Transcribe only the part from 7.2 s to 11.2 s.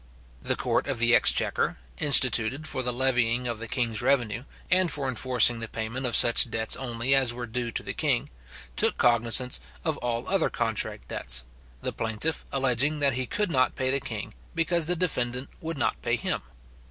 were due to the king, took cognizance of all other contract